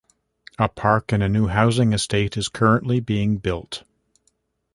A 0.57 0.67
park 0.67 1.11
and 1.11 1.21
a 1.21 1.29
new 1.29 1.45
housing 1.45 1.93
estate 1.93 2.35
is 2.35 2.49
currently 2.49 2.99
being 2.99 3.37
built. 3.37 3.83